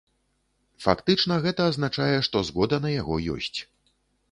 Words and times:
Фактычна 0.85 1.37
гэта 1.43 1.61
азначае, 1.73 2.09
што 2.29 2.43
згода 2.51 2.83
на 2.89 2.97
яго 3.01 3.21
ёсць. 3.37 3.59